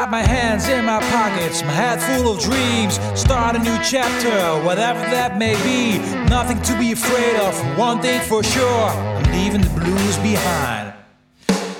[0.00, 2.98] Got my hands in my pockets, my head full of dreams.
[3.14, 5.98] Start a new chapter, whatever that may be.
[6.28, 10.94] Nothing to be afraid of, one thing for sure I'm leaving the blues behind.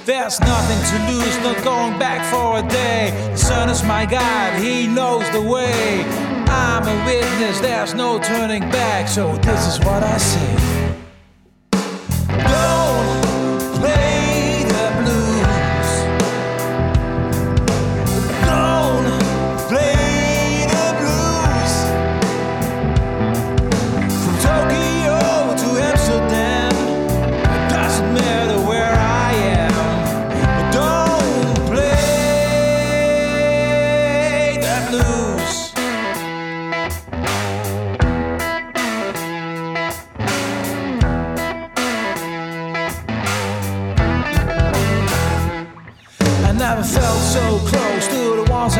[0.04, 3.10] There's nothing to lose, not going back for a day.
[3.32, 6.04] The sun is my guide, he knows the way.
[6.46, 10.18] I'm a witness, there's no turning back, so this is what I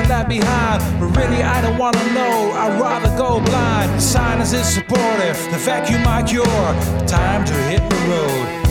[0.07, 0.25] say.
[1.79, 4.01] wanna know, I'd rather go blind.
[4.01, 6.47] Silence is supportive, the vacuum my cure.
[7.07, 8.64] Time to hit the road.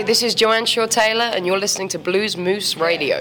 [0.00, 3.18] Hi, this is Joanne Shaw Taylor, and you're listening to Blues Moose Radio.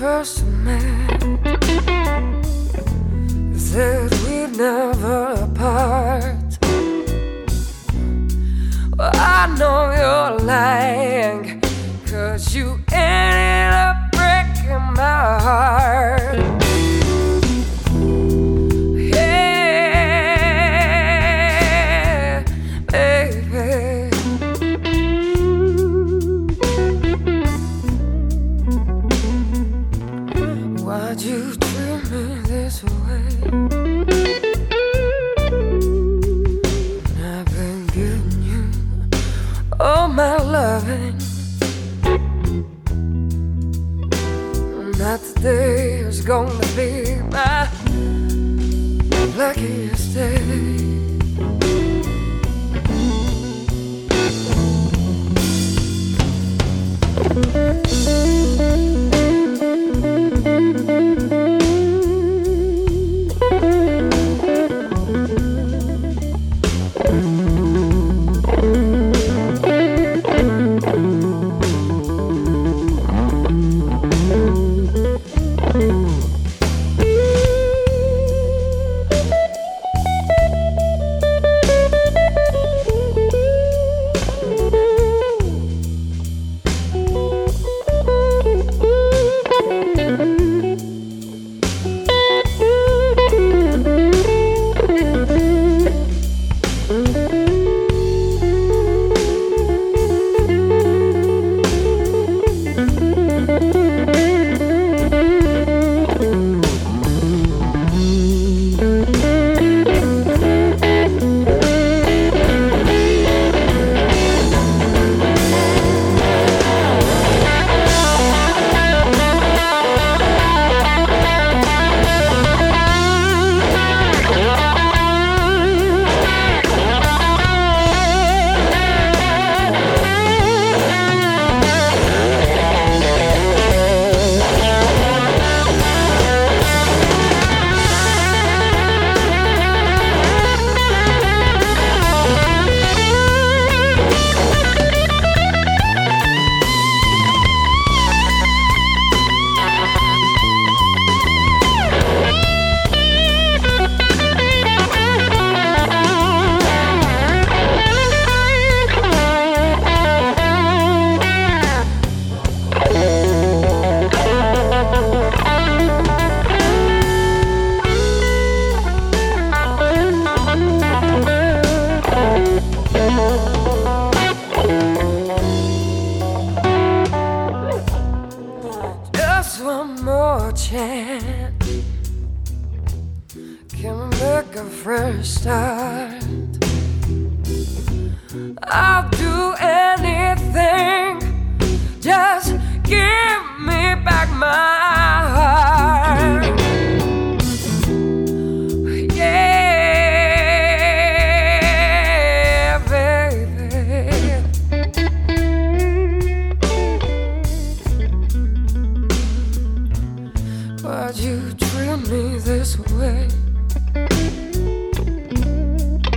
[0.00, 1.20] First met,
[3.54, 6.58] said we'd never part.
[8.96, 11.60] Well, I know you're lying,
[12.06, 16.29] cause you ended up breaking my heart.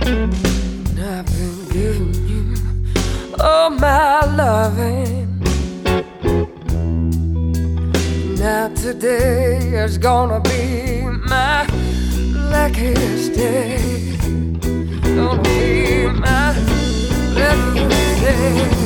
[0.06, 2.54] I've been giving you
[3.40, 5.40] all my loving.
[8.36, 11.66] Now today is gonna be my
[12.50, 14.16] luckiest day.
[15.16, 16.52] Gonna be my
[17.34, 18.84] luckiest day.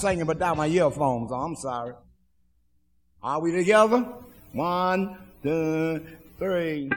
[0.00, 1.50] singing but without my earphones on.
[1.50, 1.94] I'm sorry.
[3.22, 4.06] Are we together?
[4.52, 6.04] One, two,
[6.38, 6.90] three.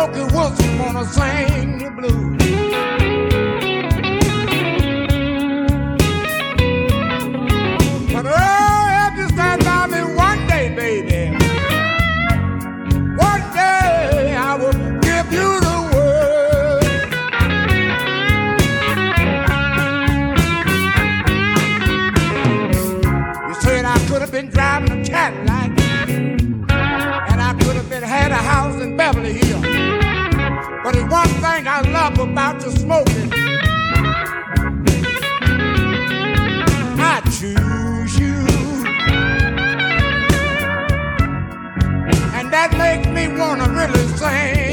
[0.00, 2.29] Smokey Wilson wanna sing the blues.
[44.20, 44.69] same.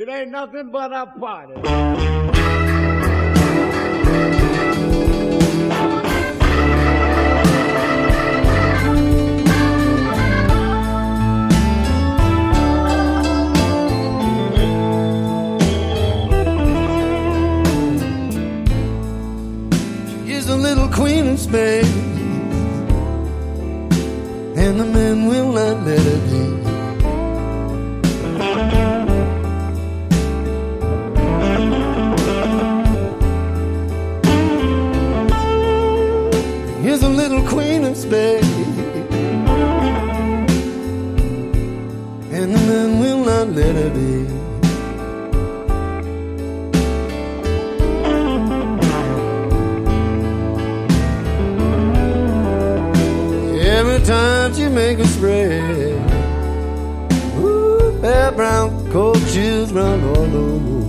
[0.00, 1.52] It ain't nothing but a party.
[20.92, 21.88] queen of spades,
[24.56, 26.59] and the men will not let her be.
[38.10, 38.42] babe.
[42.32, 44.26] And the man will not let her be.
[53.78, 55.60] Every time she make a spray,
[57.38, 60.79] ooh, that brown coat shoes run all over.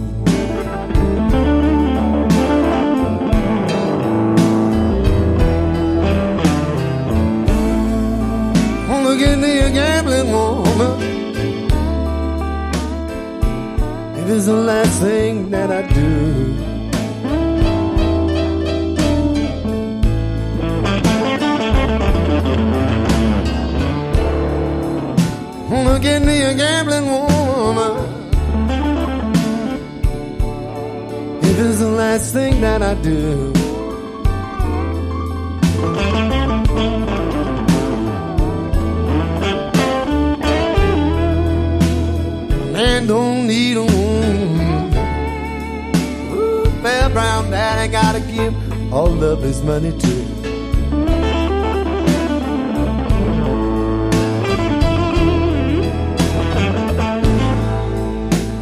[14.34, 16.56] It's the last thing that I do.
[25.70, 27.94] Wanna get me a gambling woman.
[31.44, 33.52] If it's the last thing that I do.
[42.72, 43.90] Man don't need a
[47.12, 48.54] brown daddy gotta give
[48.93, 50.32] all of his money to.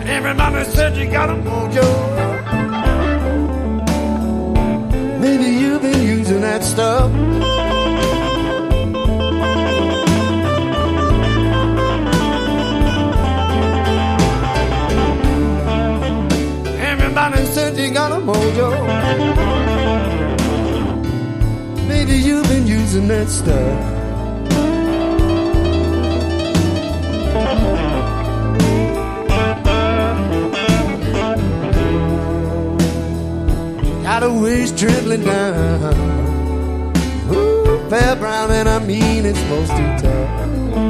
[0.08, 1.88] Everybody said you got a mojo.
[5.20, 7.59] Maybe you've been using that stuff.
[18.10, 18.70] Said of mojo.
[21.88, 23.98] Maybe you've been using that stuff.
[34.04, 35.94] Got a waist trembling down.
[37.32, 40.89] Ooh, fair brown, and I mean it's supposed to tough.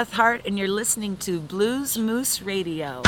[0.00, 3.02] Beth Hart, and you're listening to Blues Moose Radio.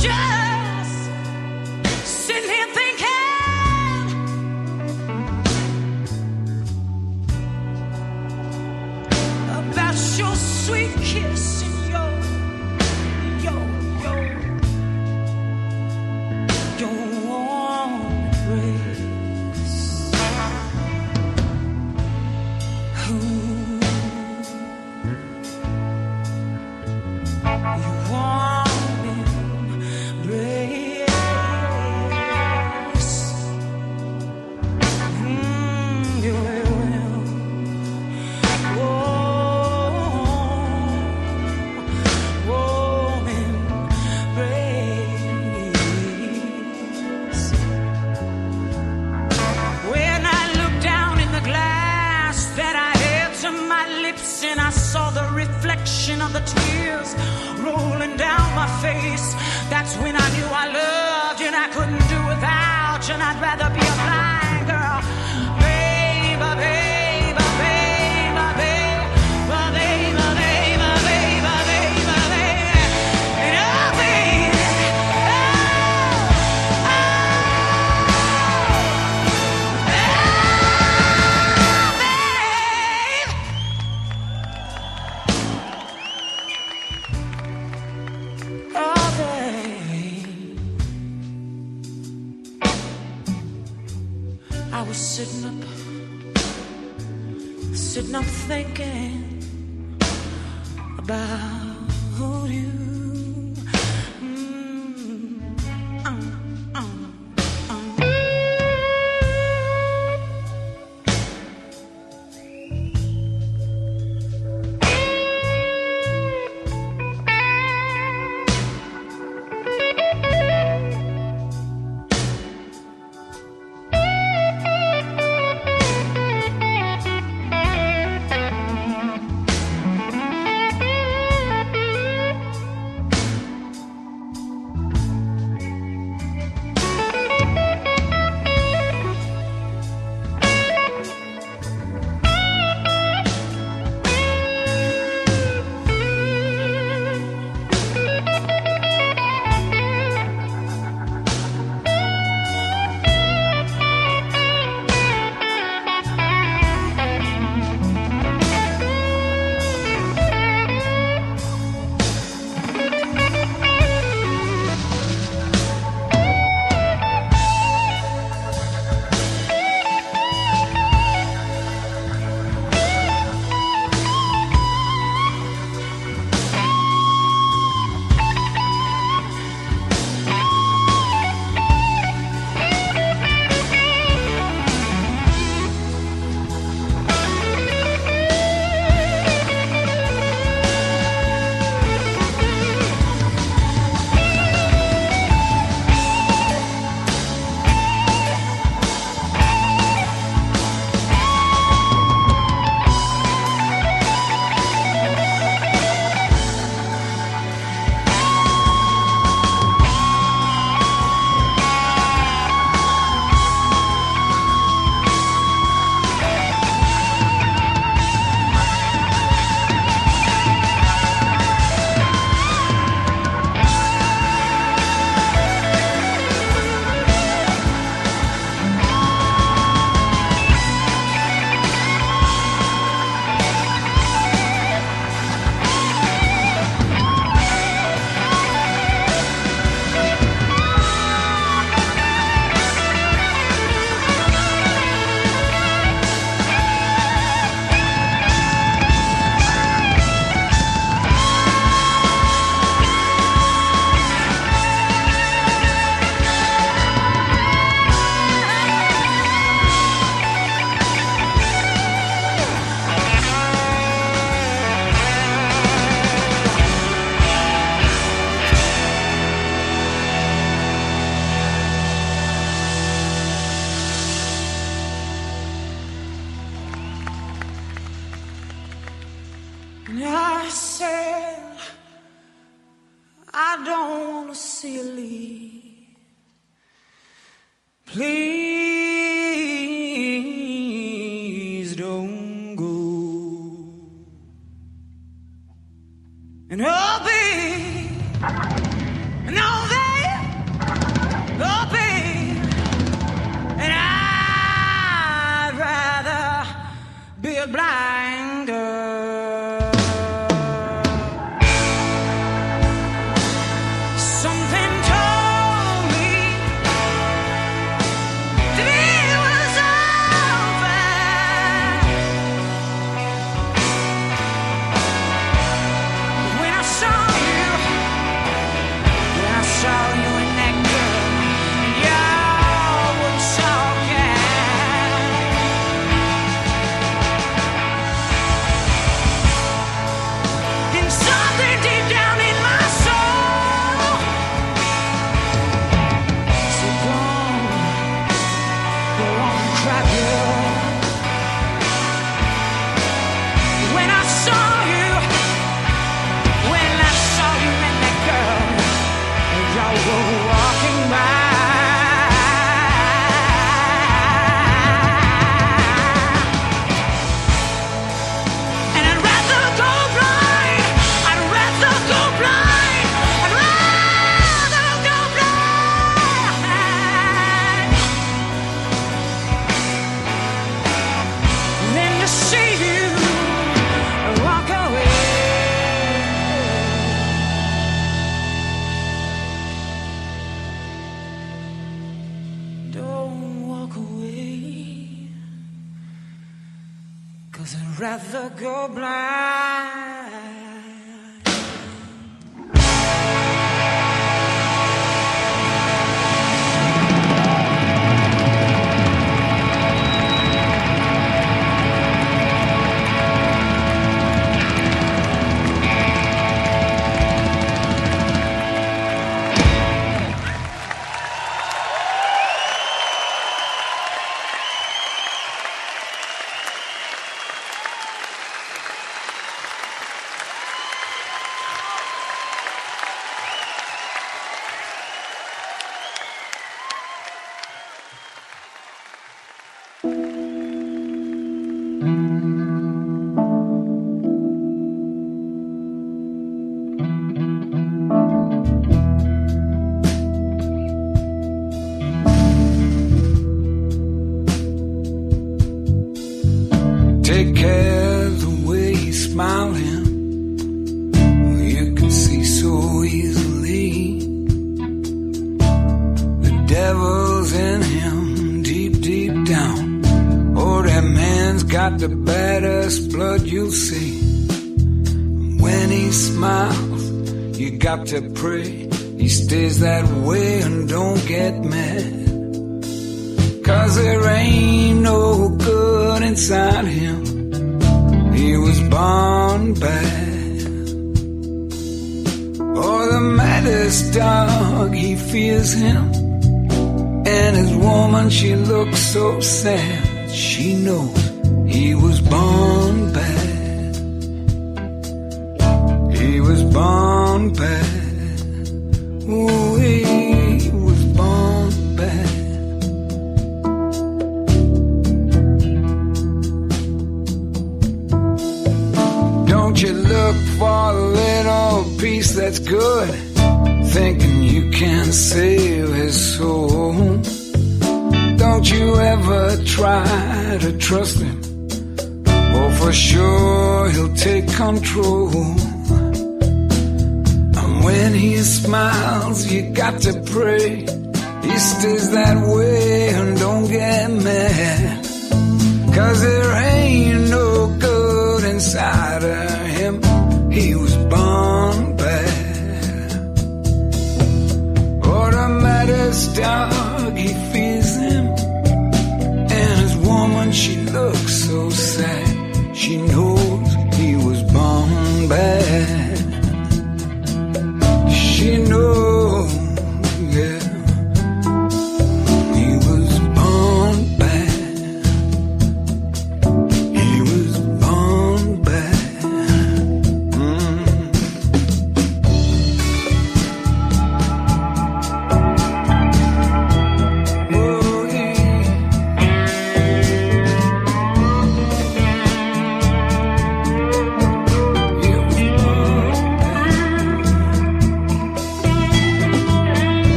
[0.00, 0.39] Just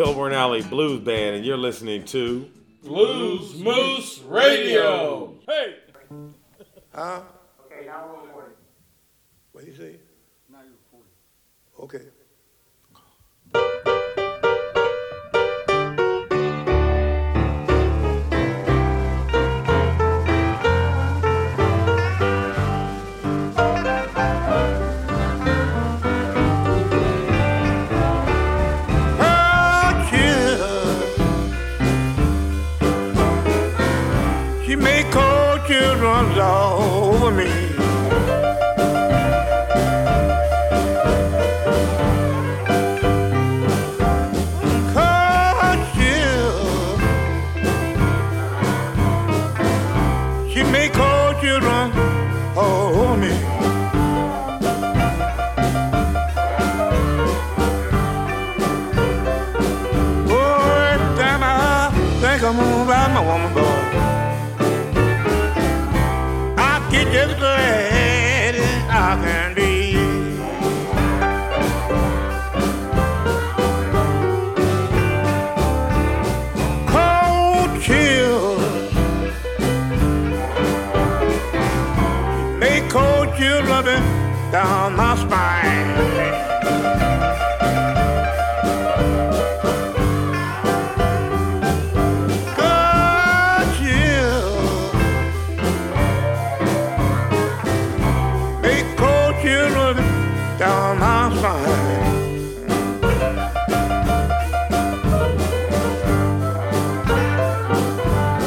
[0.00, 2.50] Kilborn Alley Blues Band, and you're listening to
[2.82, 5.34] Blues Moose Radio.
[5.46, 5.76] Hey.
[6.94, 7.20] Huh?
[9.52, 9.96] What do you say?
[11.78, 12.00] Okay.
[35.80, 37.48] Children all over me.
[45.94, 46.98] Chill.
[50.50, 51.86] She make cold children
[52.56, 53.32] all over me.
[60.32, 60.60] Oh,
[62.42, 63.49] I'm gonna my woman,
[83.70, 84.02] running
[84.50, 85.90] down my spine.
[93.76, 94.50] Chill.
[98.60, 99.96] Make cold children
[100.58, 102.08] down my spine.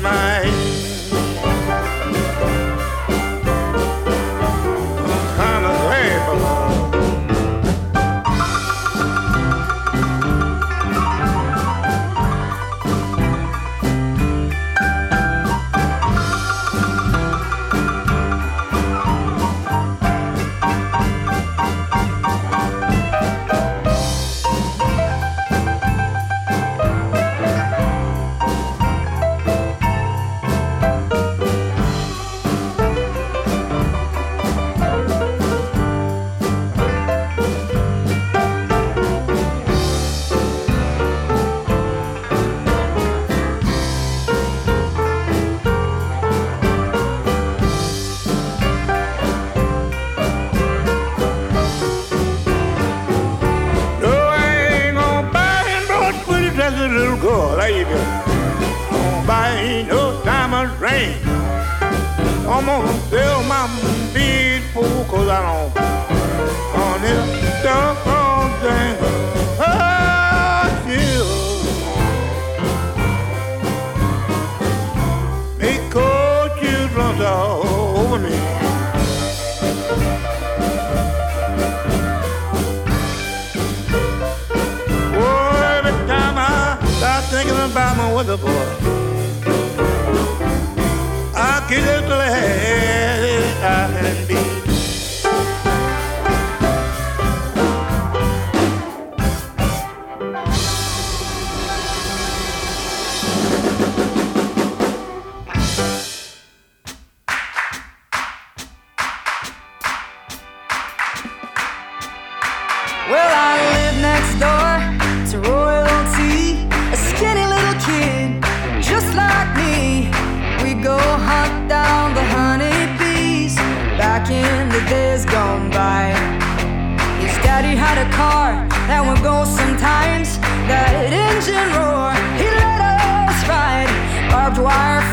[0.00, 0.77] Mine.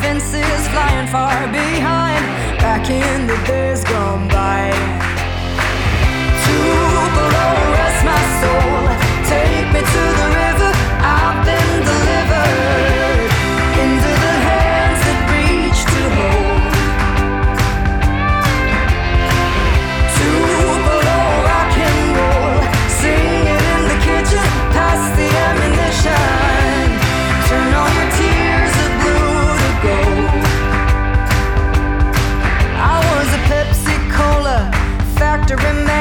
[0.06, 2.24] fences, flying far behind.
[2.66, 4.62] Back in the days gone by.
[6.44, 7.48] Tupelo,
[7.78, 8.82] rest my soul.
[9.32, 10.55] Take me to the river.
[35.58, 35.95] to remember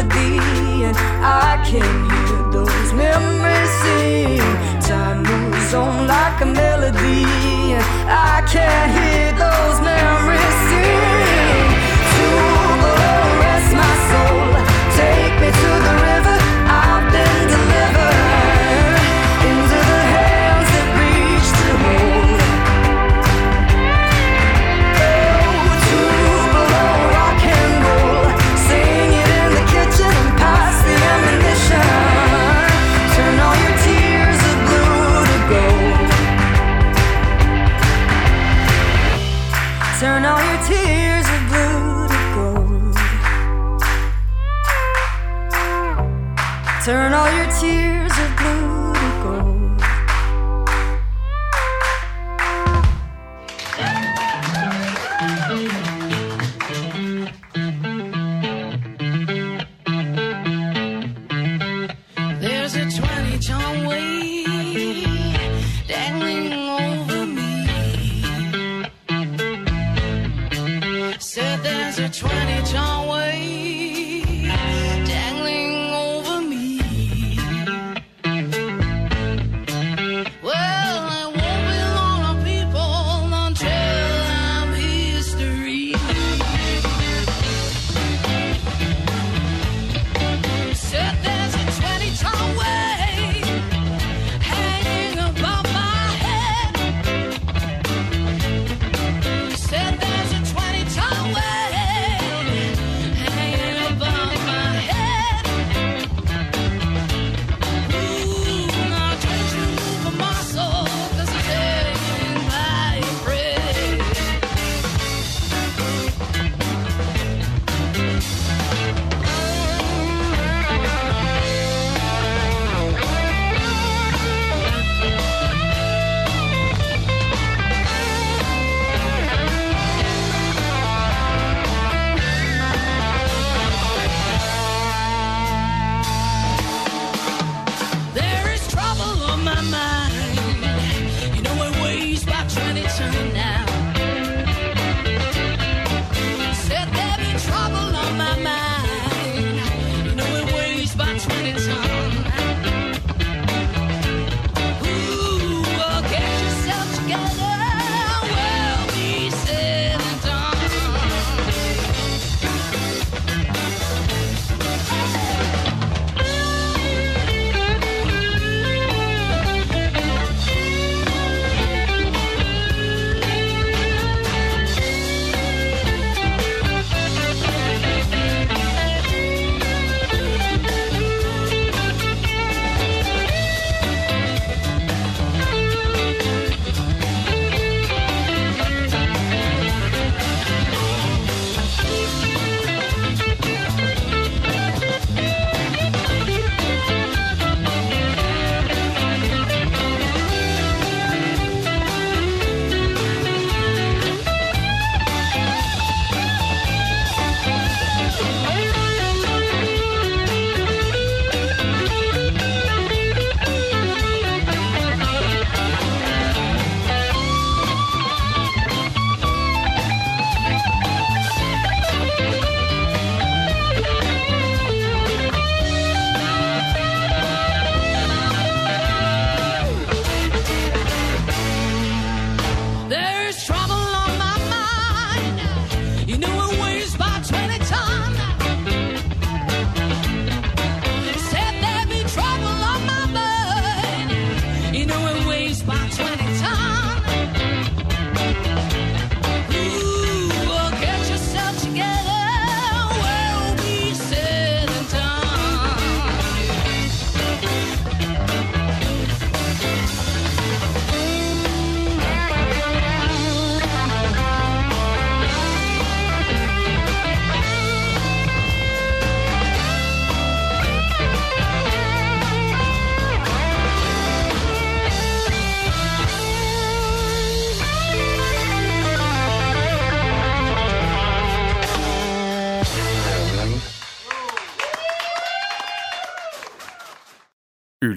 [0.00, 4.40] melody, and I can hear those memories sing.
[4.80, 7.24] Time moves on like a melody,
[7.74, 10.29] and I can hear those memories.